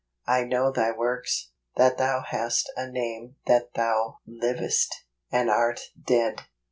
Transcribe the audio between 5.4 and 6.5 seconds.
art dead."